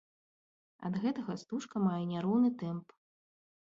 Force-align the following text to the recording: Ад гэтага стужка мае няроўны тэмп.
Ад 0.89 0.97
гэтага 1.05 1.37
стужка 1.43 1.85
мае 1.87 2.01
няроўны 2.17 2.55
тэмп. 2.67 2.87